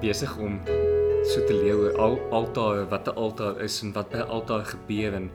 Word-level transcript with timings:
besig 0.00 0.36
om 0.38 0.60
so 1.28 1.44
te 1.46 1.54
leer 1.54 1.76
oor 1.76 1.98
al 1.98 2.18
altaar, 2.30 2.88
wat 2.88 3.08
'n 3.08 3.16
altaar 3.16 3.60
is 3.60 3.82
en 3.82 3.92
wat 3.92 4.10
by 4.10 4.18
'n 4.18 4.28
altaar 4.28 4.64
gebeur 4.64 5.14
en 5.14 5.30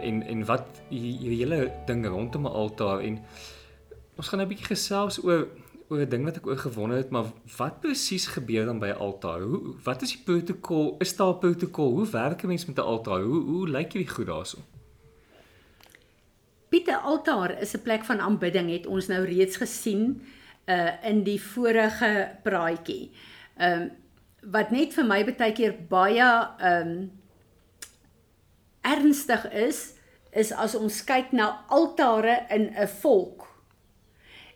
en 0.00 0.22
en 0.22 0.44
wat 0.44 0.66
hierdie 0.88 1.44
hele 1.44 1.72
ding 1.86 2.06
rondom 2.06 2.46
'n 2.46 2.52
altaar 2.52 3.00
en 3.00 3.18
ons 4.16 4.28
gaan 4.28 4.40
'n 4.40 4.48
bietjie 4.48 4.74
gesels 4.74 5.22
oor 5.24 5.48
oor 5.88 6.00
'n 6.00 6.08
ding 6.08 6.24
wat 6.24 6.36
ek 6.36 6.46
oor 6.46 6.58
gewonder 6.58 6.96
het, 6.96 7.10
maar 7.10 7.26
wat 7.56 7.80
presies 7.80 8.26
gebeur 8.26 8.64
dan 8.66 8.78
by 8.78 8.88
'n 8.88 8.98
altaar? 8.98 9.40
Hoe 9.40 9.74
wat 9.84 10.02
is 10.02 10.12
die 10.12 10.22
protokol? 10.24 10.96
Is 10.98 11.16
daar 11.16 11.34
'n 11.34 11.38
protokol? 11.38 11.90
Hoe 11.90 12.10
werk 12.10 12.42
'n 12.42 12.46
mens 12.46 12.66
met 12.66 12.78
'n 12.78 12.80
altaar? 12.80 13.20
Hoe 13.20 13.42
hoe 13.42 13.68
lyk 13.68 13.92
hierdie 13.92 14.14
goed 14.14 14.26
daarso? 14.26 14.58
Pieter 16.68 16.96
altaar 16.96 17.60
is 17.60 17.74
'n 17.74 17.82
plek 17.82 18.04
van 18.04 18.20
aanbidding 18.20 18.70
het 18.70 18.86
ons 18.86 19.06
nou 19.06 19.24
reeds 19.24 19.56
gesien 19.56 20.22
uh 20.66 20.92
in 21.02 21.22
die 21.22 21.42
vorige 21.42 22.30
praatjie. 22.42 23.10
Ehm 23.56 23.82
um, 23.82 23.90
wat 24.52 24.70
net 24.70 24.92
vir 24.94 25.04
my 25.04 25.24
baie 25.26 25.52
keer 25.52 25.72
baie 25.90 26.22
ehm 26.22 26.88
um, 26.88 27.10
ernstig 28.86 29.46
is 29.52 29.78
is 30.30 30.52
as 30.52 30.74
ons 30.78 31.00
kyk 31.08 31.32
na 31.32 31.64
altare 31.68 32.46
in 32.50 32.70
'n 32.76 32.88
volk. 33.02 33.46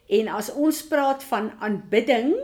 En 0.08 0.28
as 0.28 0.52
ons 0.52 0.82
praat 0.86 1.24
van 1.24 1.52
aanbidding, 1.58 2.34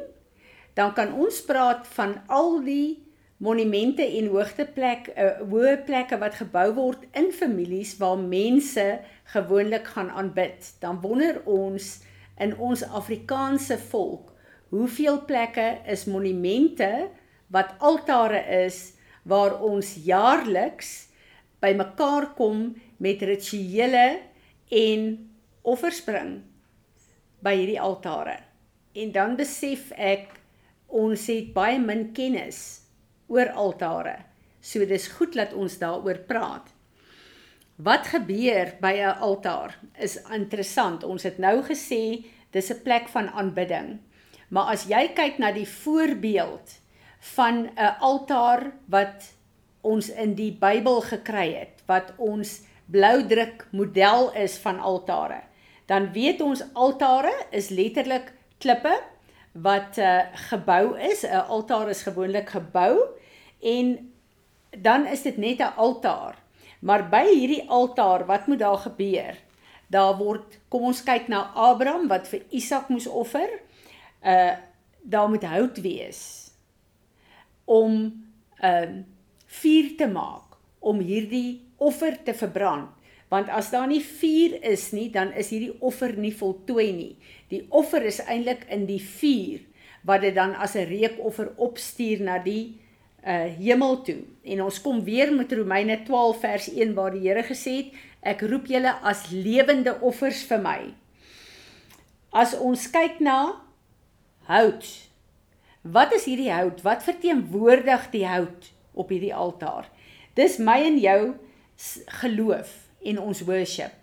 dan 0.75 0.93
kan 0.95 1.13
ons 1.13 1.43
praat 1.45 1.89
van 1.89 2.23
al 2.27 2.63
die 2.65 3.07
monumente 3.37 4.05
en 4.19 4.31
hoogteplek 4.33 5.11
uh, 5.13 5.41
hoë 5.51 5.83
plekke 5.85 6.19
wat 6.19 6.39
gebou 6.41 6.69
word 6.77 7.05
in 7.13 7.33
families 7.33 7.97
waar 8.01 8.19
mense 8.19 9.01
gewoonlik 9.33 9.87
gaan 9.87 10.11
aanbid. 10.11 10.73
Dan 10.81 11.01
wonder 11.01 11.43
ons 11.45 12.01
in 12.39 12.57
ons 12.57 12.85
Afrikaanse 12.85 13.79
volk, 13.79 14.33
hoeveel 14.70 15.25
plekke 15.25 15.81
is 15.86 16.05
monumente 16.05 17.09
wat 17.53 17.77
altare 17.78 18.42
is 18.64 18.95
waar 19.23 19.61
ons 19.62 19.95
jaarliks 20.06 21.08
bymekaar 21.62 22.33
kom 22.39 22.75
met 23.03 23.23
rituele 23.23 24.20
en 24.70 25.08
offers 25.62 26.00
bring 26.05 26.41
by 27.42 27.55
hierdie 27.58 27.81
altare. 27.81 28.39
En 28.97 29.12
dan 29.12 29.36
besef 29.39 29.91
ek 29.92 30.33
ons 30.86 31.27
het 31.30 31.53
baie 31.55 31.78
min 31.83 32.08
kennis 32.17 32.86
oor 33.28 33.51
altare. 33.58 34.17
So 34.62 34.86
dis 34.86 35.08
goed 35.19 35.36
dat 35.36 35.55
ons 35.55 35.78
daaroor 35.78 36.23
praat. 36.27 36.73
Wat 37.77 38.08
gebeur 38.08 38.73
by 38.80 38.95
'n 38.97 39.20
altaar 39.20 39.78
is 40.01 40.17
interessant. 40.33 41.05
Ons 41.05 41.23
het 41.23 41.39
nou 41.39 41.62
gesê 41.62 42.25
dis 42.51 42.70
'n 42.70 42.83
plek 42.83 43.08
van 43.08 43.28
aanbidding. 43.28 43.98
Maar 44.48 44.72
as 44.77 44.86
jy 44.86 45.08
kyk 45.14 45.39
na 45.39 45.52
die 45.52 45.69
voorbeeld 45.69 46.80
van 47.34 47.70
'n 47.74 47.96
altaar 48.01 48.73
wat 48.86 49.33
ons 49.80 50.08
in 50.08 50.34
die 50.34 50.52
Bybel 50.52 51.01
gekry 51.01 51.55
het, 51.55 51.83
wat 51.86 52.12
ons 52.17 52.62
bloudruk 52.90 53.67
model 53.70 54.33
is 54.33 54.58
van 54.58 54.79
altare. 54.79 55.42
Dan 55.86 56.12
weet 56.12 56.40
ons 56.40 56.62
altare 56.73 57.33
is 57.51 57.68
letterlik 57.68 58.33
klippe 58.58 58.95
wat 59.52 59.98
uh, 59.98 60.18
gebou 60.51 60.98
is. 60.98 61.23
'n 61.23 61.46
Altaar 61.48 61.89
is 61.89 62.02
gewoonlik 62.02 62.48
gebou 62.48 62.98
en 63.62 64.12
dan 64.79 65.06
is 65.06 65.23
dit 65.23 65.36
net 65.36 65.58
'n 65.58 65.77
altaar. 65.77 66.35
Maar 66.80 67.08
by 67.08 67.24
hierdie 67.24 67.68
altaar, 67.68 68.27
wat 68.27 68.46
moet 68.46 68.58
daar 68.58 68.79
gebeur? 68.79 69.35
Daar 69.86 70.17
word, 70.17 70.58
kom 70.68 70.83
ons 70.83 71.02
kyk 71.02 71.29
na 71.29 71.51
Abraham 71.55 72.08
wat 72.08 72.29
vir 72.29 72.42
Isak 72.51 72.89
moes 72.89 73.06
offer. 73.06 73.48
Uh 74.27 74.57
daar 75.07 75.29
moet 75.31 75.45
hout 75.47 75.77
wees 75.81 76.51
om 77.64 77.92
'n 78.59 78.67
uh, 78.67 78.91
vuur 79.47 79.97
te 79.97 80.09
maak 80.09 80.57
om 80.79 80.98
hierdie 80.98 81.63
offer 81.77 82.23
te 82.23 82.35
verbrand. 82.35 82.89
Want 83.29 83.48
as 83.48 83.70
daar 83.70 83.86
nie 83.86 84.03
vuur 84.03 84.63
is 84.63 84.91
nie 84.95 85.11
dan 85.11 85.33
is 85.33 85.51
hierdie 85.51 85.75
offer 85.81 86.15
nie 86.19 86.35
voltooi 86.35 86.92
nie. 86.92 87.17
Die 87.48 87.67
offer 87.69 88.05
is 88.07 88.20
eintlik 88.23 88.67
in 88.70 88.86
die 88.86 89.03
vuur 89.03 89.61
wat 90.07 90.23
dit 90.23 90.35
dan 90.35 90.55
as 90.55 90.75
'n 90.75 90.86
reukoffer 90.86 91.53
opstuur 91.57 92.23
na 92.23 92.39
die 92.39 92.79
uh 93.27 93.51
hemel 93.59 94.03
toe. 94.03 94.23
En 94.45 94.63
ons 94.63 94.81
kom 94.81 95.05
weer 95.05 95.35
met 95.35 95.53
Romeine 95.53 96.03
12 96.03 96.41
vers 96.41 96.69
1 96.70 96.95
waar 96.95 97.11
die 97.11 97.29
Here 97.29 97.42
gesê 97.42 97.77
het 97.77 97.92
ek 98.23 98.41
roep 98.41 98.67
julle 98.67 98.92
as 99.03 99.31
lewende 99.31 100.01
offers 100.01 100.45
vir 100.45 100.59
my. 100.59 100.95
As 102.31 102.55
ons 102.55 102.91
kyk 102.91 103.20
na 103.20 103.66
hout 104.46 105.07
Wat 105.92 106.12
is 106.14 106.24
hierdie 106.27 106.51
hout? 106.52 106.83
Wat 106.83 107.02
verteenwoordig 107.02 108.11
die 108.11 108.27
hout 108.27 108.70
op 108.92 109.11
hierdie 109.12 109.34
altaar? 109.34 109.86
Dis 110.34 110.58
my 110.58 110.80
en 110.86 110.98
jou 110.98 111.20
geloof 112.23 112.73
en 113.06 113.20
ons 113.23 113.45
worship. 113.46 113.95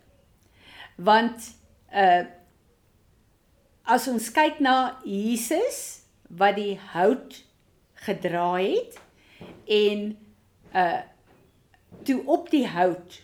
Want 0.95 1.51
uh 1.91 2.23
as 3.83 4.05
ons 4.07 4.29
kyk 4.31 4.61
na 4.63 4.95
Jesus 5.03 6.05
wat 6.31 6.55
die 6.55 6.77
hout 6.93 7.35
gedra 8.05 8.53
het 8.55 8.95
en 9.67 10.05
uh 10.71 11.01
toe 12.07 12.21
op 12.31 12.47
die 12.51 12.63
hout 12.67 13.17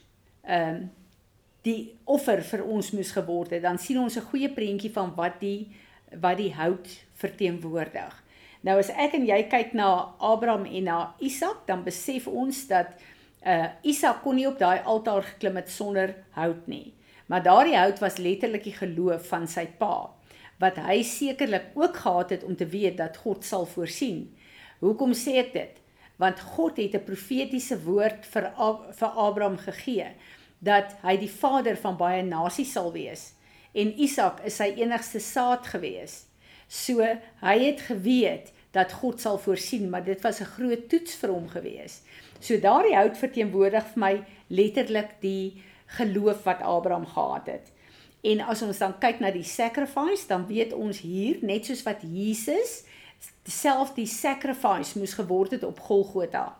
uh, 0.43 0.81
die 1.63 1.95
offer 2.03 2.43
vir 2.43 2.65
ons 2.67 2.91
moes 2.91 3.13
geword 3.15 3.55
het, 3.55 3.63
dan 3.63 3.79
sien 3.79 3.99
ons 4.03 4.17
'n 4.19 4.27
goeie 4.31 4.51
prentjie 4.51 4.91
van 4.91 5.15
wat 5.15 5.39
die 5.39 5.71
wat 6.21 6.37
die 6.37 6.53
hout 6.53 6.87
verteenwoordig. 7.13 8.13
Nou 8.61 8.75
as 8.79 8.89
ek 8.91 9.15
en 9.15 9.25
jy 9.27 9.43
kyk 9.51 9.73
na 9.77 10.15
Abraham 10.19 10.65
en 10.65 10.83
na 10.83 10.99
Isak, 11.23 11.65
dan 11.67 11.83
besef 11.83 12.27
ons 12.27 12.65
dat 12.67 12.95
uh 13.47 13.69
Isak 13.87 14.23
kon 14.23 14.35
nie 14.35 14.47
op 14.47 14.59
daai 14.59 14.83
altaar 14.83 15.23
geklim 15.23 15.55
het 15.55 15.69
sonder 15.71 16.15
hout 16.35 16.67
nie. 16.67 16.93
Maar 17.31 17.43
daardie 17.43 17.77
hout 17.77 17.99
was 18.03 18.17
letterlik 18.17 18.65
die 18.67 18.75
geloof 18.75 19.27
van 19.31 19.47
sy 19.47 19.67
pa 19.79 20.09
wat 20.59 20.75
hy 20.83 20.97
sekerlik 21.07 21.69
ook 21.73 21.95
gehad 22.03 22.33
het 22.35 22.43
om 22.43 22.55
te 22.55 22.65
weet 22.67 22.97
dat 22.99 23.17
God 23.17 23.45
sal 23.47 23.63
voorsien. 23.65 24.25
Hoekom 24.83 25.13
sê 25.15 25.37
ek 25.39 25.53
dit? 25.53 25.77
Want 26.19 26.39
God 26.39 26.77
het 26.77 26.95
'n 26.95 27.07
profetiese 27.07 27.79
woord 27.83 28.25
vir 28.25 28.51
vir 28.91 29.07
Abraham 29.07 29.57
gegee 29.57 30.11
dat 30.59 30.95
hy 31.01 31.17
die 31.17 31.31
vader 31.31 31.77
van 31.77 31.97
baie 31.97 32.23
nasies 32.23 32.71
sal 32.71 32.91
wees 32.91 33.38
en 33.73 33.93
Isak 33.99 34.41
is 34.45 34.55
sy 34.55 34.73
enigste 34.77 35.19
saad 35.19 35.67
gewees. 35.67 36.25
So 36.67 37.01
hy 37.41 37.57
het 37.65 37.81
geweet 37.81 38.51
dat 38.71 38.93
God 39.01 39.21
sal 39.21 39.39
voorsien, 39.41 39.89
maar 39.89 40.03
dit 40.03 40.21
was 40.21 40.41
'n 40.41 40.53
groot 40.55 40.89
toets 40.89 41.15
vir 41.15 41.29
hom 41.29 41.49
gewees. 41.49 42.01
So 42.39 42.59
daardie 42.59 42.95
hout 42.95 43.17
verteenwoordig 43.17 43.85
vir 43.93 43.99
my 43.99 44.23
letterlik 44.47 45.09
die 45.21 45.63
geloof 45.85 46.43
wat 46.43 46.61
Abraham 46.61 47.05
gehad 47.05 47.45
het. 47.45 47.71
En 48.21 48.39
as 48.39 48.61
ons 48.61 48.77
dan 48.77 48.97
kyk 48.99 49.19
na 49.19 49.31
die 49.31 49.43
sacrifice, 49.43 50.27
dan 50.27 50.47
weet 50.47 50.73
ons 50.73 50.99
hier 50.99 51.37
net 51.41 51.65
soos 51.65 51.83
wat 51.83 52.01
Jesus 52.03 52.83
self 53.43 53.93
die 53.93 54.07
sacrifice 54.07 54.99
moes 54.99 55.13
geword 55.13 55.51
het 55.51 55.63
op 55.63 55.79
Golgotha. 55.79 56.57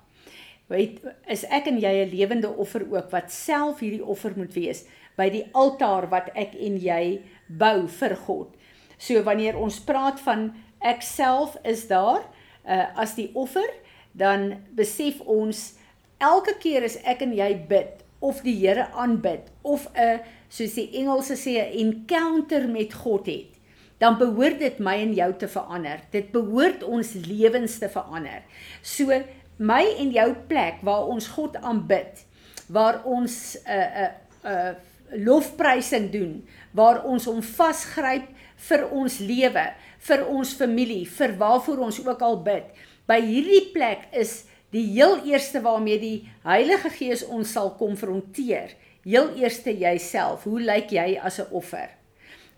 Weet, 0.67 0.99
is 1.27 1.43
ek 1.49 1.67
en 1.67 1.79
jy 1.79 1.93
'n 2.05 2.09
lewende 2.09 2.49
offer 2.49 2.85
ook 2.91 3.09
wat 3.11 3.31
self 3.31 3.79
hierdie 3.79 4.05
offer 4.05 4.33
moet 4.35 4.53
wees 4.53 4.85
by 5.19 5.27
die 5.33 5.45
altaar 5.51 6.07
wat 6.13 6.31
ek 6.39 6.55
en 6.55 6.79
jy 6.79 7.19
bou 7.47 7.87
vir 7.99 8.15
God. 8.25 8.55
So 8.99 9.23
wanneer 9.27 9.57
ons 9.59 9.79
praat 9.83 10.19
van 10.23 10.49
ek 10.79 11.03
self 11.03 11.57
is 11.67 11.87
daar 11.91 12.23
uh, 12.23 12.85
as 12.99 13.15
die 13.19 13.29
offer, 13.35 13.67
dan 14.15 14.63
besef 14.75 15.19
ons 15.27 15.73
elke 16.19 16.55
keer 16.59 16.85
as 16.87 16.97
ek 17.07 17.23
en 17.25 17.33
jy 17.35 17.53
bid 17.69 18.03
of 18.19 18.41
die 18.43 18.55
Here 18.59 18.89
aanbid 18.99 19.47
of 19.63 19.87
'n 19.95 20.19
soos 20.49 20.73
die 20.75 20.89
Engelse 20.99 21.35
sê 21.39 21.55
'n 21.59 21.71
encounter 21.85 22.67
met 22.67 22.93
God 22.93 23.25
het, 23.25 23.55
dan 23.99 24.17
behoort 24.17 24.59
dit 24.59 24.79
my 24.79 24.97
en 24.99 25.13
jou 25.13 25.33
te 25.33 25.47
verander. 25.47 25.99
Dit 26.11 26.31
behoort 26.31 26.83
ons 26.83 27.13
lewens 27.13 27.77
te 27.79 27.89
verander. 27.89 28.43
So 28.81 29.23
my 29.57 29.85
en 29.99 30.11
jou 30.11 30.33
plek 30.47 30.81
waar 30.81 31.07
ons 31.07 31.27
God 31.27 31.55
aanbid, 31.55 32.25
waar 32.67 33.03
ons 33.05 33.55
'n 33.55 33.71
uh, 33.71 33.87
'n 33.95 34.11
uh, 34.45 34.51
uh, 34.51 34.75
lofprysing 35.13 36.09
doen, 36.11 36.33
waar 36.71 37.03
ons 37.03 37.25
hom 37.25 37.41
vasgryp 37.41 38.27
vir 38.69 38.85
ons 38.91 39.19
lewe, 39.23 39.65
vir 40.09 40.25
ons 40.27 40.53
familie, 40.53 41.05
vir 41.05 41.35
waarvoor 41.39 41.85
ons 41.87 41.99
ook 42.05 42.21
al 42.21 42.39
bid. 42.43 42.67
By 43.09 43.19
hierdie 43.23 43.71
plek 43.73 44.09
is 44.13 44.43
die 44.73 44.85
heel 44.93 45.17
eerste 45.25 45.63
waarmee 45.65 45.99
die 46.01 46.17
Heilige 46.45 46.91
Gees 46.93 47.23
ons 47.25 47.55
sal 47.55 47.73
konfronteer. 47.79 48.75
Heel 49.05 49.31
eerste 49.39 49.73
jouself. 49.73 50.43
Hoe 50.43 50.59
lyk 50.61 50.91
jy 50.91 51.17
as 51.17 51.39
'n 51.39 51.49
offer? 51.51 51.89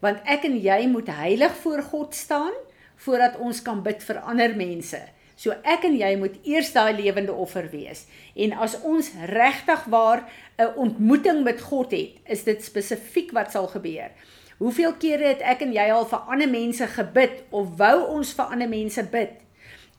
Want 0.02 0.20
ek 0.26 0.46
en 0.46 0.58
jy 0.58 0.88
moet 0.88 1.08
heilig 1.08 1.56
voor 1.64 1.82
God 1.82 2.16
staan 2.16 2.54
voordat 2.96 3.38
ons 3.38 3.62
kan 3.62 3.84
bid 3.84 4.04
vir 4.04 4.20
ander 4.20 4.56
mense. 4.56 5.00
So 5.42 5.56
ek 5.66 5.88
en 5.88 5.96
jy 5.98 6.12
moet 6.22 6.36
eers 6.46 6.72
daai 6.74 6.94
lewende 6.94 7.34
offer 7.34 7.70
wees. 7.72 8.06
En 8.36 8.54
as 8.54 8.76
ons 8.82 9.08
regtig 9.26 9.86
waar 9.90 10.28
'n 10.62 10.78
ontmoeting 10.78 11.44
met 11.44 11.62
God 11.62 11.92
het, 11.92 12.22
is 12.26 12.44
dit 12.44 12.64
spesifiek 12.64 13.32
wat 13.32 13.52
sal 13.52 13.68
gebeur. 13.68 14.12
Hoeveel 14.58 14.94
kere 14.94 15.24
het 15.24 15.42
ek 15.42 15.62
en 15.62 15.74
jy 15.74 15.92
al 15.92 16.06
vir 16.06 16.20
ander 16.20 16.50
mense 16.50 16.88
gebid 16.88 17.44
of 17.50 17.78
wou 17.78 18.08
ons 18.08 18.34
vir 18.34 18.46
ander 18.46 18.70
mense 18.70 19.04
bid? 19.04 19.42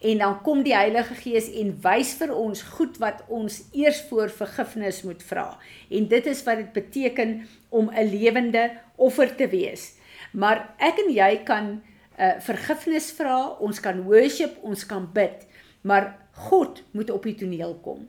en 0.03 0.19
dan 0.19 0.41
kom 0.43 0.63
die 0.67 0.75
Heilige 0.75 1.15
Gees 1.15 1.47
en 1.61 1.71
wys 1.85 2.13
vir 2.19 2.33
ons 2.35 2.63
goed 2.75 2.99
wat 3.03 3.23
ons 3.31 3.61
eers 3.77 4.01
voor 4.09 4.33
vergifnis 4.35 5.03
moet 5.07 5.23
vra. 5.23 5.47
En 5.95 6.09
dit 6.11 6.27
is 6.27 6.43
wat 6.47 6.59
dit 6.59 6.73
beteken 6.75 7.35
om 7.69 7.91
'n 7.91 8.11
lewende 8.11 8.71
offer 8.97 9.35
te 9.37 9.49
wees. 9.49 9.95
Maar 10.33 10.75
ek 10.79 10.99
en 11.07 11.13
jy 11.13 11.43
kan 11.45 11.83
uh, 12.19 12.41
vergifnis 12.41 13.13
vra, 13.13 13.49
ons 13.61 13.81
kan 13.81 14.03
worship, 14.03 14.59
ons 14.63 14.87
kan 14.87 15.09
bid, 15.13 15.47
maar 15.83 16.19
God 16.33 16.83
moet 16.91 17.11
op 17.11 17.23
die 17.23 17.35
toneel 17.35 17.79
kom. 17.83 18.09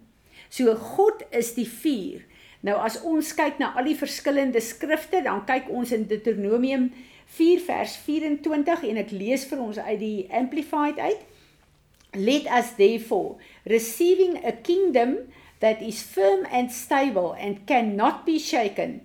So 0.49 0.75
God 0.75 1.23
is 1.29 1.53
die 1.53 1.67
vuur. 1.67 2.25
Nou 2.63 2.77
as 2.79 2.99
ons 3.03 3.33
kyk 3.35 3.59
na 3.59 3.73
al 3.77 3.89
die 3.91 3.97
verskillende 3.99 4.61
skrifte, 4.63 5.21
dan 5.25 5.43
kyk 5.47 5.67
ons 5.69 5.91
in 5.95 6.07
Deuteronomium 6.07 6.89
4 7.37 7.63
vers 7.65 7.95
24 8.05 8.85
en 8.89 8.99
ek 9.03 9.13
lees 9.15 9.45
vir 9.49 9.63
ons 9.63 9.79
uit 9.79 9.99
die 9.99 10.19
amplified 10.31 10.99
uit. 10.99 11.23
Let 12.13 12.47
us 12.47 12.75
therefore 12.77 13.39
receiving 13.67 14.37
a 14.45 14.53
kingdom 14.53 15.17
that 15.59 15.81
is 15.81 16.03
firm 16.03 16.45
and 16.51 16.71
stable 16.71 17.33
and 17.39 17.65
cannot 17.67 18.23
be 18.25 18.37
shaken 18.39 19.01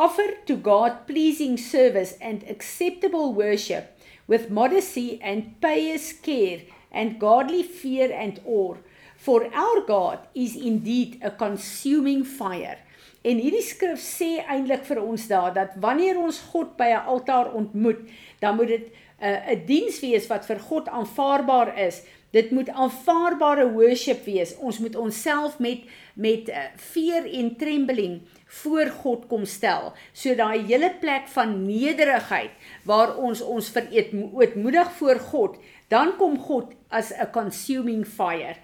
offer 0.00 0.34
to 0.46 0.56
God 0.56 1.06
pleasing 1.06 1.56
service 1.56 2.16
and 2.20 2.44
acceptable 2.48 3.34
worship 3.34 3.98
with 4.26 4.50
modesty 4.50 5.20
and 5.20 5.60
pious 5.60 6.12
care 6.12 6.62
and 6.92 7.18
godly 7.18 7.62
fear 7.62 8.10
and 8.12 8.40
awe 8.46 8.76
for 9.20 9.44
our 9.52 9.80
God 9.86 10.18
is 10.34 10.56
indeed 10.56 11.20
a 11.22 11.30
consuming 11.30 12.24
fire 12.24 12.80
En 13.20 13.36
hierdie 13.36 13.64
skrif 13.64 14.00
sê 14.00 14.38
eintlik 14.48 14.86
vir 14.88 15.02
ons 15.02 15.26
daar 15.28 15.52
dat 15.52 15.74
wanneer 15.82 16.16
ons 16.16 16.38
God 16.52 16.72
by 16.78 16.88
'n 16.88 17.04
altaar 17.12 17.52
ontmoet, 17.52 18.00
dan 18.40 18.56
moet 18.56 18.68
dit 18.68 18.86
'n 18.86 19.24
uh, 19.24 19.52
'n 19.52 19.66
diens 19.66 20.00
wees 20.00 20.26
wat 20.26 20.46
vir 20.46 20.58
God 20.58 20.88
aanvaarbaar 20.88 21.78
is. 21.78 22.02
Dit 22.32 22.50
moet 22.50 22.68
aanvaarbare 22.68 23.72
worship 23.72 24.24
wees. 24.24 24.56
Ons 24.56 24.78
moet 24.78 24.96
onsself 24.96 25.58
met 25.58 25.80
met 26.14 26.48
uh, 26.48 26.56
fear 26.76 27.24
en 27.24 27.56
trembling 27.56 28.20
voor 28.46 28.86
God 28.86 29.26
kom 29.26 29.44
stel. 29.44 29.92
So 30.12 30.34
daai 30.34 30.64
hele 30.64 30.94
plek 31.00 31.28
van 31.28 31.66
nederigheid 31.66 32.50
waar 32.84 33.16
ons 33.16 33.40
ons 33.40 33.68
vereetmoedig 33.68 34.92
voor 34.92 35.18
God, 35.18 35.56
dan 35.88 36.16
kom 36.16 36.38
God 36.38 36.72
as 36.88 37.12
'n 37.12 37.30
consuming 37.32 38.06
fire. 38.06 38.56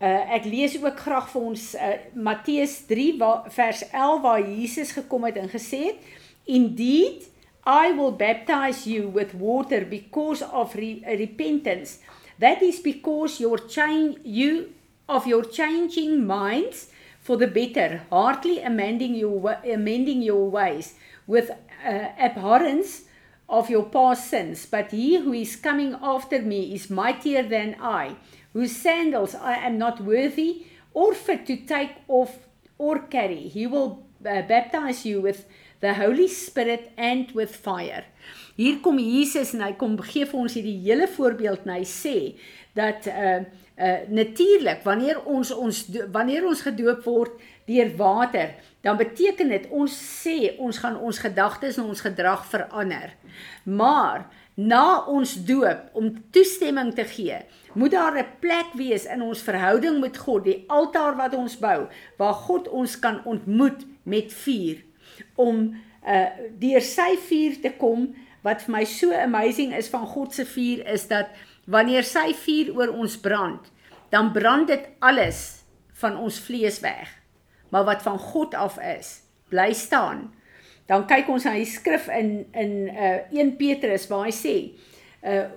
Uh, 0.00 0.32
ek 0.32 0.46
lees 0.48 0.78
ook 0.80 0.96
graag 0.96 1.26
vir 1.28 1.42
ons 1.50 1.64
uh, 1.76 1.90
Matteus 2.16 2.78
3 2.88 3.18
waar, 3.20 3.50
vers 3.52 3.82
11 3.90 4.22
waar 4.24 4.40
Jesus 4.40 4.94
gekom 4.96 5.26
het 5.28 5.36
en 5.36 5.50
gesê 5.52 5.82
het 5.90 6.06
Indeed 6.48 7.26
I 7.66 7.92
will 7.92 8.14
baptize 8.16 8.88
you 8.88 9.10
with 9.12 9.34
water 9.36 9.84
because 9.84 10.40
of 10.40 10.74
re 10.74 11.02
repentance. 11.04 11.98
That 12.38 12.62
is 12.62 12.80
because 12.80 13.40
your 13.40 13.58
change 13.68 14.16
you 14.24 14.72
of 15.06 15.26
your 15.26 15.44
changing 15.44 16.26
minds 16.26 16.88
for 17.20 17.36
the 17.36 17.46
better 17.46 18.00
hardly 18.08 18.62
amending 18.62 19.14
your 19.14 19.58
amending 19.64 20.22
your 20.22 20.48
ways 20.48 20.94
with 21.26 21.50
uh, 21.84 22.08
abhorrence 22.16 23.02
of 23.50 23.68
your 23.68 23.84
past 23.84 24.30
sins 24.30 24.66
but 24.70 24.90
he 24.90 25.16
who 25.18 25.32
is 25.32 25.56
coming 25.56 25.96
after 26.00 26.40
me 26.40 26.74
is 26.74 26.88
mightier 26.88 27.42
than 27.42 27.76
I 27.80 28.16
whose 28.52 28.76
sandals 28.76 29.34
I 29.34 29.54
am 29.66 29.78
not 29.78 30.00
worthy 30.00 30.66
or 30.92 31.14
fit 31.14 31.46
to 31.46 31.56
take 31.56 31.92
off 32.08 32.38
or 32.78 32.98
carry. 32.98 33.48
He 33.48 33.66
will 33.66 34.02
uh, 34.24 34.42
baptize 34.42 35.04
you 35.04 35.20
with 35.20 35.46
the 35.80 35.94
Holy 35.94 36.28
Spirit 36.28 36.92
and 36.96 37.30
with 37.32 37.54
fire. 37.54 38.04
Hier 38.56 38.80
kom 38.84 38.98
Jesus 38.98 39.54
en 39.56 39.62
hy 39.64 39.72
kom 39.80 39.94
gee 40.04 40.26
vir 40.28 40.40
ons 40.42 40.56
hierdie 40.58 40.76
hele 40.84 41.06
voorbeeld 41.08 41.64
en 41.64 41.78
hy 41.78 41.84
sê 41.88 42.16
dat 42.76 43.08
uh 43.08 43.40
uh 43.80 44.00
natuurlik 44.12 44.82
wanneer 44.84 45.22
ons 45.24 45.48
ons 45.56 45.78
wanneer 46.12 46.44
ons 46.44 46.60
gedoop 46.66 47.06
word 47.08 47.38
deur 47.70 47.94
water, 47.96 48.54
dan 48.82 48.98
beteken 48.98 49.52
dit 49.52 49.68
ons 49.70 49.94
sê 49.94 50.56
ons 50.58 50.78
gaan 50.82 50.98
ons 50.98 51.22
gedagtes 51.22 51.78
en 51.78 51.90
ons 51.92 52.04
gedrag 52.04 52.44
verander. 52.50 53.14
Maar 53.64 54.26
na 54.60 55.04
ons 55.08 55.34
doop 55.46 55.94
om 55.96 56.10
toestemming 56.34 56.92
te 56.96 57.04
gee, 57.08 57.38
moet 57.72 57.90
daar 57.90 58.18
'n 58.18 58.26
plek 58.40 58.72
wees 58.74 59.04
in 59.06 59.22
ons 59.22 59.42
verhouding 59.42 60.00
met 60.00 60.18
God, 60.18 60.44
die 60.44 60.64
altaar 60.66 61.16
wat 61.16 61.34
ons 61.34 61.58
bou, 61.58 61.88
waar 62.18 62.34
God 62.34 62.68
ons 62.68 62.98
kan 62.98 63.24
ontmoet 63.24 63.86
met 64.02 64.32
vuur 64.32 64.82
om 65.34 65.76
uh 66.06 66.28
deur 66.58 66.80
sy 66.80 67.16
vuur 67.16 67.60
te 67.60 67.72
kom. 67.78 68.14
Wat 68.42 68.62
vir 68.62 68.72
my 68.72 68.84
so 68.84 69.12
amazing 69.12 69.74
is 69.76 69.88
van 69.88 70.06
God 70.06 70.34
se 70.34 70.44
vuur 70.44 70.86
is 70.86 71.08
dat 71.08 71.28
wanneer 71.66 72.02
sy 72.02 72.32
vuur 72.32 72.74
oor 72.76 72.88
ons 72.88 73.16
brand, 73.20 73.60
dan 74.08 74.32
brand 74.32 74.66
dit 74.66 74.88
alles 74.98 75.62
van 75.92 76.16
ons 76.16 76.40
vlees 76.40 76.80
weg. 76.80 77.19
Maar 77.70 77.84
wat 77.84 78.02
van 78.02 78.18
God 78.18 78.54
af 78.54 78.78
is, 78.78 79.22
bly 79.48 79.72
staan. 79.72 80.30
Dan 80.86 81.06
kyk 81.06 81.28
ons 81.30 81.46
na 81.46 81.54
die 81.54 81.68
skrif 81.68 82.08
in 82.10 82.46
in 82.52 82.72
uh 82.90 83.30
1 83.30 83.56
Petrus 83.58 84.08
waar 84.10 84.26
hy 84.26 84.34
sê 84.34 84.56
uh 85.22 85.50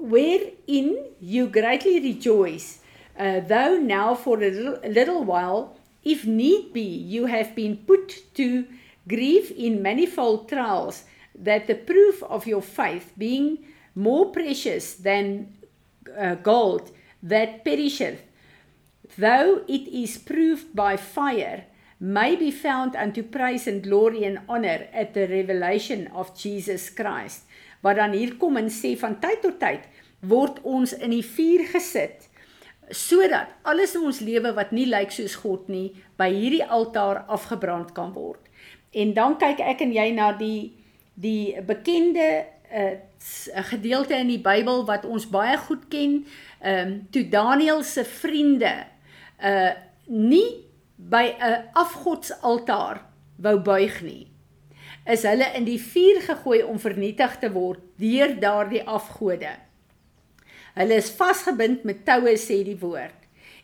wherein 0.00 0.94
you 1.20 1.50
greatly 1.52 2.00
rejoice 2.00 2.80
uh 3.20 3.44
though 3.44 3.76
now 3.76 4.16
for 4.16 4.40
a 4.40 4.48
little, 4.48 4.78
a 4.80 4.88
little 4.88 5.24
while 5.24 5.76
if 6.02 6.24
need 6.24 6.72
be 6.72 6.86
you 6.86 7.26
have 7.26 7.52
been 7.54 7.76
put 7.76 8.16
to 8.34 8.64
grief 9.08 9.50
in 9.50 9.82
manifold 9.82 10.48
trials 10.48 11.04
that 11.34 11.66
the 11.66 11.74
proof 11.74 12.22
of 12.22 12.46
your 12.46 12.62
faith 12.62 13.12
being 13.18 13.58
more 13.94 14.32
precious 14.32 14.94
than 14.94 15.52
uh, 16.16 16.34
gold 16.36 16.90
that 17.22 17.64
perisheth 17.64 18.20
though 19.16 19.62
it 19.66 19.88
is 19.88 20.18
proved 20.18 20.74
by 20.74 20.96
fire 20.96 21.64
may 22.00 22.34
be 22.36 22.50
found 22.50 22.96
unto 22.96 23.22
praise 23.22 23.66
and 23.66 23.82
glory 23.82 24.24
and 24.24 24.40
honor 24.48 24.88
at 24.92 25.14
the 25.14 25.26
revelation 25.26 26.06
of 26.08 26.34
Jesus 26.34 26.88
Christ. 26.90 27.44
Wat 27.80 27.96
dan 27.96 28.12
hier 28.12 28.36
kom 28.36 28.56
en 28.56 28.70
sê 28.72 28.96
van 28.98 29.18
tyd 29.20 29.42
tot 29.44 29.60
tyd 29.60 29.84
word 30.20 30.60
ons 30.64 30.92
in 30.96 31.12
die 31.14 31.24
vuur 31.24 31.64
gesit 31.72 32.28
sodat 32.90 33.52
alles 33.62 33.94
in 33.94 34.04
ons 34.08 34.18
lewe 34.24 34.50
wat 34.56 34.72
nie 34.74 34.86
lyk 34.90 35.12
soos 35.14 35.36
God 35.38 35.68
nie 35.70 35.92
by 36.18 36.26
hierdie 36.32 36.64
altaar 36.66 37.22
afgebrand 37.30 37.92
kan 37.94 38.10
word. 38.16 38.42
En 38.90 39.14
dan 39.14 39.36
kyk 39.38 39.62
ek 39.62 39.84
en 39.86 39.94
jy 39.94 40.08
na 40.16 40.32
die 40.34 40.72
die 41.20 41.60
bekende 41.66 42.26
uh, 42.72 42.96
gedeelte 43.68 44.16
in 44.16 44.30
die 44.32 44.40
Bybel 44.40 44.86
wat 44.88 45.04
ons 45.04 45.28
baie 45.30 45.58
goed 45.68 45.86
ken, 45.92 46.22
ehm 46.64 46.88
um, 46.88 46.94
toe 47.12 47.26
Daniël 47.28 47.82
se 47.84 48.04
vriende 48.08 48.72
uh 49.42 49.72
nie 50.10 50.66
by 50.96 51.36
'n 51.38 51.70
afgodsaltaar 51.72 53.06
wou 53.36 53.58
buig 53.58 54.00
nie, 54.02 54.26
is 55.06 55.22
hulle 55.22 55.46
in 55.54 55.64
die 55.64 55.80
vuur 55.80 56.20
gegooi 56.20 56.62
om 56.62 56.78
vernietig 56.78 57.38
te 57.38 57.52
word 57.52 57.80
deur 57.96 58.34
daardie 58.40 58.82
afgode. 58.82 59.54
Hulle 60.74 60.94
is 60.94 61.10
vasgebind 61.10 61.84
met 61.84 62.04
toue 62.04 62.36
sê 62.38 62.62
die 62.64 62.78
woord. 62.78 63.16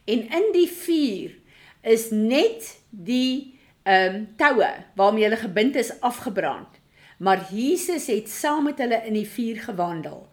En 0.06 0.26
in 0.30 0.49
die 0.52 0.68
vuur 0.71 1.35
is 1.83 2.11
net 2.11 2.78
die 2.90 3.54
ehm 3.87 4.14
um, 4.14 4.23
toue 4.37 4.71
waarmee 4.99 5.25
hulle 5.25 5.38
gebind 5.38 5.76
is 5.76 6.00
afgebrand. 6.00 6.80
Maar 7.18 7.47
Jesus 7.52 8.06
het 8.06 8.28
saam 8.28 8.64
met 8.64 8.78
hulle 8.78 9.02
in 9.06 9.14
die 9.14 9.28
vuur 9.28 9.61
gewandel. 9.68 10.26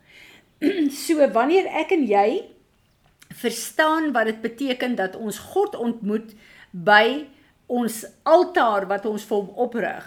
so 1.05 1.27
wanneer 1.31 1.69
ek 1.83 1.91
en 1.91 2.07
jy 2.07 2.27
verstaan 3.43 4.11
wat 4.15 4.31
dit 4.31 4.41
beteken 4.41 4.95
dat 4.99 5.15
ons 5.19 5.39
God 5.53 5.75
ontmoet 5.75 6.33
by 6.71 7.25
ons 7.73 8.03
altaar 8.27 8.85
wat 8.89 9.05
ons 9.07 9.23
vir 9.25 9.39
hom 9.39 9.51
oprig, 9.65 10.03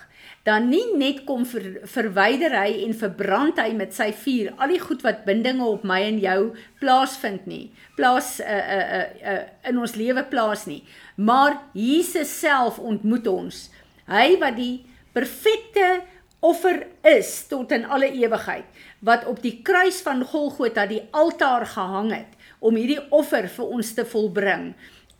dan 0.46 0.68
nie 0.70 0.84
net 0.98 1.22
kom 1.26 1.44
ver, 1.48 1.80
verwyder 1.88 2.52
hy 2.54 2.82
en 2.84 2.94
verbrand 2.94 3.58
hy 3.58 3.70
met 3.74 3.94
sy 3.96 4.10
vuur 4.14 4.52
al 4.60 4.74
die 4.74 4.82
goed 4.82 5.02
wat 5.06 5.24
bindinge 5.26 5.64
op 5.66 5.86
my 5.88 5.98
en 6.06 6.20
jou 6.22 6.40
plaasvind 6.82 7.48
nie, 7.50 7.64
plaas 7.98 8.36
uh, 8.44 8.46
uh, 8.46 8.82
uh, 8.98 9.06
uh, 9.32 9.40
in 9.72 9.80
ons 9.82 9.96
lewe 9.98 10.26
plaas 10.30 10.66
nie, 10.70 10.82
maar 11.16 11.58
Jesus 11.74 12.30
self 12.30 12.78
ontmoet 12.78 13.26
ons. 13.30 13.66
Hy 14.06 14.36
wat 14.42 14.58
die 14.60 14.84
perfekte 15.16 16.04
offer 16.44 16.84
is 17.08 17.32
tot 17.50 17.72
in 17.74 17.88
alle 17.88 18.12
ewigheid, 18.12 18.68
wat 19.02 19.26
op 19.26 19.40
die 19.42 19.56
kruis 19.66 20.02
van 20.04 20.22
Golgotha 20.28 20.86
die 20.86 21.02
altaar 21.16 21.66
gehang 21.72 22.12
het 22.14 22.35
om 22.60 22.76
hierdie 22.76 23.00
offer 23.14 23.48
vir 23.48 23.72
ons 23.78 23.92
te 23.94 24.04
volbring. 24.04 24.70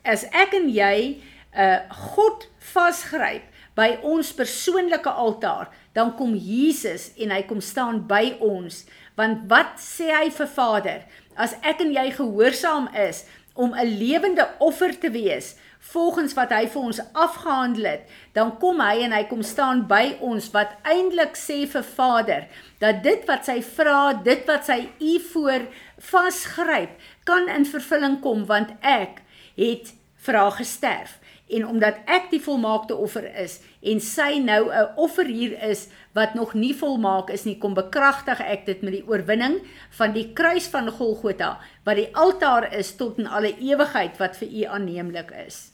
As 0.03 0.25
ek 0.31 0.55
en 0.57 0.69
jy 0.71 1.21
uh 1.57 1.79
God 2.13 2.45
vasgryp 2.73 3.45
by 3.77 3.99
ons 4.05 4.33
persoonlike 4.33 5.09
altaar, 5.09 5.69
dan 5.93 6.13
kom 6.17 6.33
Jesus 6.35 7.11
en 7.17 7.31
hy 7.33 7.43
kom 7.49 7.61
staan 7.61 8.03
by 8.09 8.37
ons. 8.43 8.83
Want 9.17 9.45
wat 9.49 9.77
sê 9.81 10.09
hy 10.13 10.29
vir 10.33 10.49
Vader? 10.53 11.01
As 11.37 11.53
ek 11.61 11.81
en 11.85 11.93
jy 11.93 12.09
gehoorsaam 12.17 12.89
is 12.93 13.25
om 13.53 13.73
'n 13.73 13.97
lewende 13.97 14.45
offer 14.59 14.93
te 14.93 15.09
wees, 15.09 15.55
volgens 15.79 16.33
wat 16.33 16.51
hy 16.51 16.65
vir 16.67 16.81
ons 16.89 17.01
afgehandel 17.13 17.85
het, 17.91 18.07
dan 18.33 18.55
kom 18.61 18.81
hy 18.83 19.03
en 19.05 19.13
hy 19.15 19.23
kom 19.29 19.43
staan 19.45 19.85
by 19.89 20.17
ons 20.23 20.49
wat 20.55 20.73
eintlik 20.83 21.37
sê 21.39 21.63
vir 21.69 21.85
Vader 21.85 22.47
dat 22.81 23.03
dit 23.03 23.23
wat 23.29 23.47
sy 23.47 23.61
vra, 23.65 24.13
dit 24.23 24.43
wat 24.49 24.67
sy 24.67 24.89
u 24.99 25.13
voor 25.31 25.69
vasgryp, 25.97 26.97
kan 27.23 27.47
in 27.49 27.65
vervulling 27.65 28.19
kom 28.21 28.45
want 28.49 28.73
ek 28.81 29.23
het 29.57 29.93
haar 30.27 30.51
gesterf 30.51 31.17
en 31.49 31.67
omdat 31.67 32.01
ek 32.05 32.29
die 32.31 32.41
volmaakte 32.43 32.95
offer 32.95 33.25
is 33.39 33.59
en 33.81 34.01
sy 34.03 34.39
nou 34.43 34.67
'n 34.71 34.89
offer 34.95 35.25
hier 35.25 35.55
is 35.63 35.87
wat 36.13 36.33
nog 36.33 36.53
nie 36.53 36.73
volmaak 36.73 37.29
is 37.29 37.45
nie, 37.45 37.57
kom 37.57 37.73
bekragtig 37.73 38.39
ek 38.41 38.65
dit 38.65 38.81
met 38.81 38.93
die 38.93 39.07
oorwinning 39.07 39.61
van 39.89 40.13
die 40.13 40.33
kruis 40.33 40.67
van 40.67 40.89
Golgotha 40.89 41.59
wat 41.85 41.95
die 41.95 42.15
altaar 42.15 42.73
is 42.73 42.95
tot 42.95 43.17
in 43.17 43.27
alle 43.27 43.55
ewigheid 43.59 44.17
wat 44.17 44.37
vir 44.37 44.47
u 44.47 44.63
aanneemlik 44.63 45.31
is. 45.47 45.71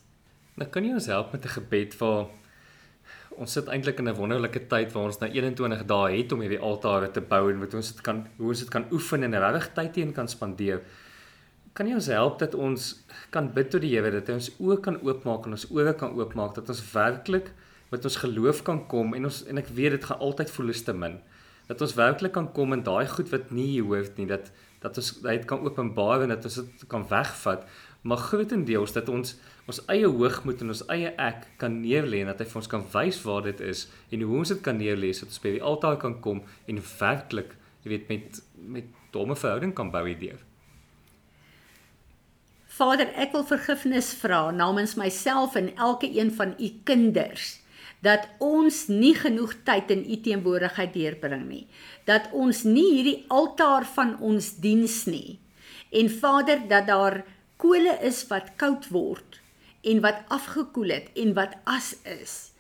Nou 0.56 0.70
kan 0.70 0.86
jy 0.86 0.94
ons 0.94 1.08
help 1.08 1.32
met 1.34 1.46
'n 1.46 1.50
gebed 1.50 1.94
vir 1.94 2.28
ons 3.38 3.52
sit 3.52 3.68
eintlik 3.68 4.00
in 4.00 4.10
'n 4.10 4.16
wonderlike 4.16 4.68
tyd 4.68 4.92
waar 4.94 5.06
ons 5.06 5.20
nou 5.20 5.30
21 5.32 5.86
dae 5.86 6.18
het 6.18 6.32
om 6.32 6.42
hierdie 6.42 6.60
altare 6.60 7.12
te 7.12 7.22
bou 7.22 7.50
en 7.50 7.60
wat 7.60 7.74
ons 7.74 7.92
dit 7.92 8.02
kan 8.02 8.28
hoe 8.38 8.48
ons 8.48 8.60
dit 8.60 8.70
kan 8.70 8.86
oefen 8.92 9.24
en 9.24 9.40
regtig 9.40 9.74
tyd 9.74 9.94
teen 9.94 10.14
kan 10.14 10.28
spandeer 10.28 10.82
kan 11.78 11.90
jy 11.90 11.96
ons 11.98 12.10
help 12.14 12.40
dat 12.42 12.54
ons 12.54 12.90
kan 13.34 13.48
bid 13.54 13.72
tot 13.74 13.82
die 13.82 13.94
Here 13.96 14.12
dat 14.14 14.28
hy 14.30 14.38
ons 14.38 14.50
oë 14.62 14.80
kan 14.86 15.00
oopmaak 15.02 15.48
en 15.48 15.58
ons 15.58 15.70
ore 15.74 15.94
kan 15.98 16.14
oopmaak 16.18 16.54
dat 16.58 16.70
ons 16.70 16.82
werklik 16.94 17.50
met 17.94 18.06
ons 18.06 18.18
geloof 18.22 18.62
kan 18.68 18.84
kom 18.90 19.16
en 19.18 19.26
ons 19.30 19.40
en 19.50 19.62
ek 19.62 19.72
weet 19.78 19.98
dit 19.98 20.06
gaan 20.10 20.22
altyd 20.22 20.54
verlies 20.54 20.84
te 20.86 20.94
min. 20.94 21.18
Dat 21.70 21.82
ons 21.82 21.96
werklik 21.98 22.36
kan 22.36 22.52
kom 22.54 22.76
en 22.76 22.84
daai 22.86 23.08
goed 23.10 23.32
wat 23.34 23.50
nie 23.56 23.72
hier 23.72 23.90
hoort 23.90 24.22
nie 24.22 24.30
dat 24.30 24.54
dat 24.84 25.00
ons 25.00 25.10
dit 25.24 25.46
kan 25.48 25.64
openbaar 25.64 26.26
en 26.26 26.34
dat 26.36 26.46
ons 26.46 26.60
dit 26.62 26.86
kan 26.92 27.06
wegvat. 27.10 27.66
Maar 28.04 28.22
grootendeels 28.28 28.94
dat 28.94 29.10
ons 29.10 29.36
ons 29.72 29.82
eie 29.90 30.06
hoogmoed 30.06 30.62
en 30.62 30.76
ons 30.76 30.86
eie 30.94 31.14
ek 31.18 31.48
kan 31.58 31.82
neerlê 31.82 32.22
en 32.22 32.34
dat 32.34 32.44
hy 32.44 32.50
vir 32.54 32.62
ons 32.62 32.74
kan 32.76 32.86
wys 32.94 33.22
waar 33.26 33.46
dit 33.50 33.66
is 33.66 33.88
en 34.12 34.28
hoe 34.28 34.40
ons 34.44 34.54
dit 34.54 34.62
kan 34.66 34.78
neerlê 34.78 35.14
sodat 35.16 35.34
ons 35.34 35.46
by 35.46 35.58
die 35.58 35.68
altaar 35.74 35.98
kan 36.02 36.20
kom 36.22 36.46
en 36.68 36.86
werklik 37.00 37.56
jy 37.86 37.96
weet 37.96 38.10
met 38.12 38.44
met 38.76 38.98
domme 39.16 39.40
verhouding 39.40 39.72
kan 39.78 39.90
bou 39.94 40.04
hierdeur 40.04 40.44
Vader, 42.74 43.12
ek 43.22 43.36
wil 43.36 43.44
vergifnis 43.46 44.08
vra 44.18 44.48
namens 44.50 44.96
myself 44.98 45.54
en 45.60 45.68
elke 45.78 46.08
een 46.10 46.32
van 46.34 46.56
u 46.58 46.70
kinders 46.88 47.60
dat 48.04 48.26
ons 48.44 48.88
nie 48.90 49.14
genoeg 49.16 49.54
tyd 49.64 49.92
in 49.94 50.02
u 50.10 50.18
teenwoordigheid 50.26 50.90
deurbring 50.96 51.46
nie. 51.48 51.68
Dat 52.10 52.32
ons 52.34 52.64
nie 52.68 52.88
hierdie 52.96 53.20
altaar 53.32 53.86
van 53.94 54.18
ons 54.20 54.50
diens 54.64 54.98
nie. 55.08 55.38
En 55.94 56.10
Vader, 56.10 56.66
dat 56.68 56.90
daar 56.90 57.22
kole 57.62 57.94
is 58.02 58.26
wat 58.28 58.56
koud 58.60 58.90
word 58.92 59.40
en 59.86 60.02
wat 60.04 60.26
afgekoel 60.34 60.98
het 60.98 61.14
en 61.16 61.32
wat 61.38 61.56
as 61.70 61.94
is. 62.10 62.53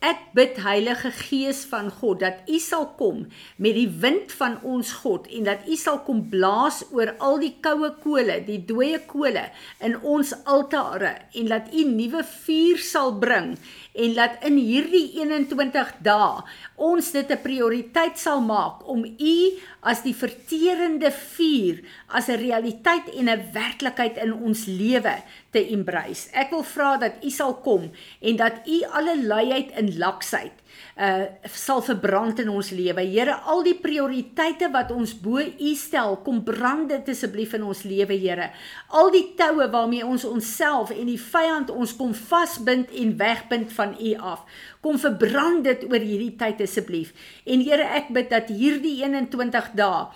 Ek 0.00 0.20
bid 0.32 0.56
Heilige 0.64 1.10
Gees 1.12 1.58
van 1.68 1.90
God 1.92 2.22
dat 2.22 2.46
U 2.48 2.56
sal 2.64 2.86
kom 2.96 3.26
met 3.60 3.74
die 3.76 3.90
wind 4.00 4.30
van 4.32 4.54
ons 4.64 4.94
God 5.02 5.26
en 5.28 5.44
dat 5.44 5.66
U 5.68 5.76
sal 5.76 5.98
kom 6.06 6.22
blaas 6.32 6.78
oor 6.88 7.12
al 7.20 7.36
die 7.42 7.52
koue 7.60 7.90
kole, 8.00 8.38
die 8.46 8.62
dooie 8.64 9.02
kole 9.10 9.42
in 9.84 9.98
ons 10.00 10.32
altare 10.48 11.18
en 11.36 11.52
dat 11.52 11.68
U 11.76 11.84
nuwe 11.90 12.24
vuur 12.30 12.80
sal 12.80 13.12
bring 13.20 13.52
en 13.94 14.14
dat 14.14 14.38
in 14.46 14.56
hierdie 14.56 15.06
21 15.18 15.92
dae 16.04 16.42
ons 16.76 17.10
dit 17.12 17.30
'n 17.30 17.42
prioriteit 17.42 18.18
sal 18.18 18.40
maak 18.40 18.86
om 18.88 19.04
U 19.04 19.36
as 19.82 20.02
die 20.02 20.14
verterende 20.14 21.10
vuur 21.10 21.82
as 22.08 22.28
'n 22.28 22.38
realiteit 22.38 23.08
en 23.14 23.28
'n 23.28 23.50
werklikheid 23.52 24.16
in 24.16 24.32
ons 24.32 24.66
lewe 24.66 25.16
te 25.50 25.68
embrace. 25.68 26.30
Ek 26.32 26.50
wil 26.50 26.62
vra 26.62 26.96
dat 26.96 27.24
U 27.24 27.30
sal 27.30 27.54
kom 27.54 27.90
en 28.20 28.36
dat 28.36 28.66
U 28.66 28.84
alle 28.92 29.22
luiheid 29.22 29.70
en 29.70 29.98
laksheid 29.98 30.52
uh 31.00 31.26
sal 31.50 31.82
verbrand 31.84 32.40
in 32.42 32.50
ons 32.52 32.70
lewe. 32.74 33.04
Here, 33.06 33.34
al 33.48 33.62
die 33.66 33.76
prioriteite 33.78 34.70
wat 34.72 34.90
ons 34.94 35.14
bo 35.14 35.40
U 35.40 35.72
stel, 35.78 36.18
kom 36.24 36.42
brand 36.44 36.90
dit 36.92 37.08
asseblief 37.12 37.54
in 37.58 37.64
ons 37.66 37.82
lewe, 37.88 38.18
Here. 38.20 38.50
Al 38.88 39.10
die 39.14 39.24
toue 39.38 39.70
waarmee 39.72 40.06
ons 40.06 40.26
onsself 40.28 40.92
en 40.94 41.08
die 41.10 41.20
vyand 41.20 41.70
ons 41.70 41.94
kom 41.96 42.14
vasbind 42.14 42.90
en 42.90 43.16
wegbind 43.20 43.72
van 43.72 43.96
U 43.96 44.14
af. 44.34 44.44
Kom 44.80 45.00
verbrand 45.00 45.64
dit 45.64 45.88
oor 45.88 46.00
hierdie 46.00 46.36
tyd 46.40 46.62
asseblief. 46.64 47.14
En 47.44 47.64
Here, 47.64 47.88
ek 48.00 48.12
bid 48.14 48.30
dat 48.30 48.52
hierdie 48.52 49.00
21 49.04 49.74
dae 49.78 50.06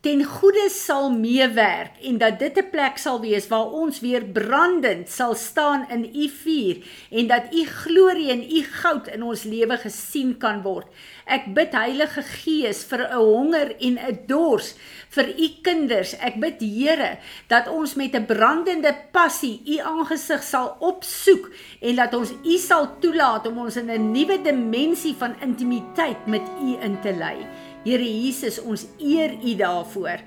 ten 0.00 0.22
goeie 0.24 0.70
sal 0.72 1.10
meewerk 1.12 1.98
en 2.08 2.16
dat 2.18 2.38
dit 2.40 2.56
'n 2.56 2.70
plek 2.72 2.96
sal 2.98 3.20
wees 3.20 3.48
waar 3.48 3.68
ons 3.68 4.00
weer 4.00 4.24
brandend 4.24 5.08
sal 5.08 5.34
staan 5.34 5.84
in 5.90 6.04
u 6.14 6.28
vuur 6.28 6.76
en 7.10 7.26
dat 7.26 7.52
u 7.52 7.64
glorie 7.64 8.30
en 8.30 8.42
u 8.42 8.62
goud 8.62 9.06
in 9.06 9.22
ons 9.22 9.42
lewe 9.42 9.76
gesien 9.76 10.38
kan 10.38 10.62
word. 10.62 10.86
Ek 11.26 11.52
bid 11.54 11.72
Heilige 11.72 12.22
Gees 12.22 12.84
vir 12.84 13.00
'n 13.08 13.16
honger 13.16 13.76
en 13.80 13.98
'n 13.98 14.18
dors 14.26 14.74
vir 15.08 15.28
u 15.28 15.48
kinders. 15.62 16.16
Ek 16.18 16.40
bid 16.40 16.60
Here 16.60 17.18
dat 17.46 17.68
ons 17.68 17.94
met 17.94 18.14
'n 18.14 18.26
brandende 18.26 18.96
passie 19.12 19.60
u 19.66 19.78
aangesig 19.78 20.42
sal 20.42 20.76
opsoek 20.80 21.50
en 21.80 21.96
dat 21.96 22.14
ons 22.14 22.32
u 22.44 22.56
sal 22.56 22.98
toelaat 23.00 23.46
om 23.46 23.58
ons 23.58 23.76
in 23.76 23.90
'n 23.90 24.12
nuwe 24.12 24.42
dimensie 24.42 25.14
van 25.14 25.34
intimiteit 25.40 26.26
met 26.26 26.42
u 26.62 26.76
in 26.80 27.00
te 27.00 27.12
lei. 27.12 27.46
Here 27.84 28.04
Jesus, 28.04 28.60
ons 28.60 28.86
eer 28.98 29.38
U 29.40 29.54
daarvoor. 29.56 30.20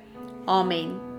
Amen. 0.45 1.12